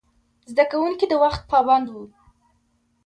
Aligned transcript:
زده 0.51 0.63
کوونکي 0.71 1.05
د 1.09 1.13
وخت 1.23 1.41
پابند 1.51 1.85
وو. 1.89 2.03